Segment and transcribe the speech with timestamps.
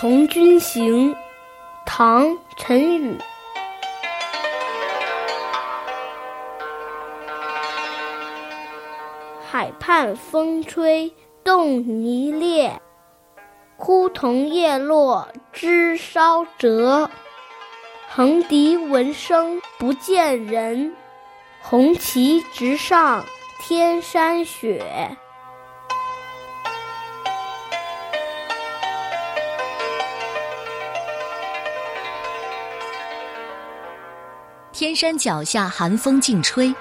[0.00, 1.14] 从军行，
[1.84, 2.26] 唐·
[2.56, 3.18] 陈宇。
[9.46, 11.12] 海畔风吹
[11.44, 12.80] 动泥裂，
[13.76, 17.10] 枯桐叶落枝梢折。
[18.08, 20.96] 横笛闻声不见人，
[21.60, 23.22] 红旗直上
[23.60, 25.14] 天山雪。
[34.80, 36.74] 天山脚下寒风劲吹，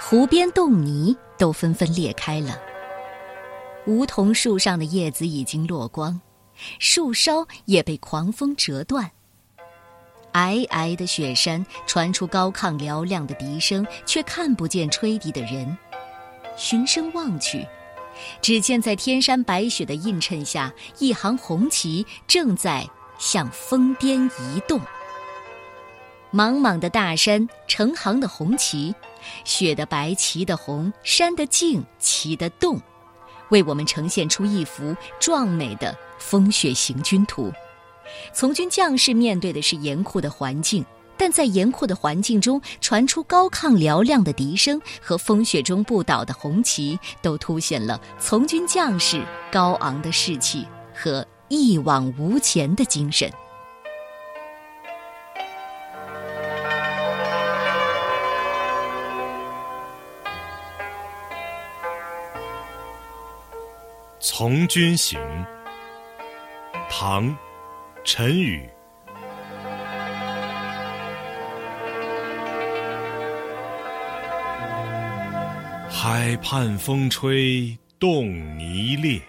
[0.00, 2.58] 湖边冻泥都纷纷裂开了。
[3.84, 6.18] 梧桐树上的叶子已经落光，
[6.78, 9.10] 树梢也被狂风折断。
[10.32, 15.76] 皑皑的雪山传出高亢嘹亮的笛声，却看不见吹笛的人。
[16.56, 17.66] 循声望去，
[18.40, 24.80] 只见在天山白雪的映衬下，一行红旗正在向峰巅移动。
[26.36, 28.94] 茫茫的大山，成行的红旗，
[29.44, 32.78] 雪的白，旗的红，山的静，旗的动，
[33.48, 37.50] 为我们呈现出一幅壮美的风雪行军图。
[38.34, 40.84] 从军将士面对的是严酷的环境，
[41.16, 53.32] 但在严酷的环境中传出高亢嘹亮的笛声和风雪中不倒的红旗，都凸显了从军将士高昂的士气和一往无前的精神。
[64.28, 65.20] 从军行，
[66.90, 67.30] 唐·
[68.02, 68.68] 陈宇。
[75.88, 78.26] 海畔风吹动
[78.58, 79.20] 泥裂，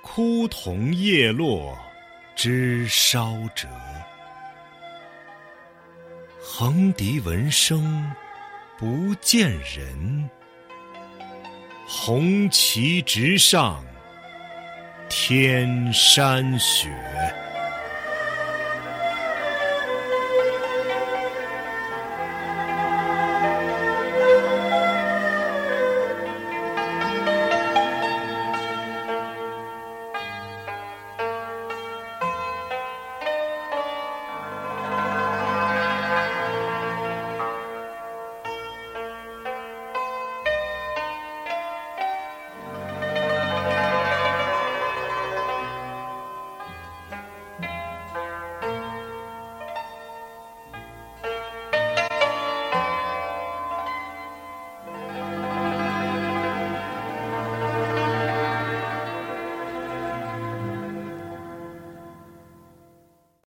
[0.00, 1.76] 枯桐叶落
[2.36, 3.66] 枝梢折。
[6.40, 8.14] 横笛闻声
[8.78, 10.30] 不见人。
[11.92, 13.84] 红旗直上
[15.08, 17.09] 天山雪。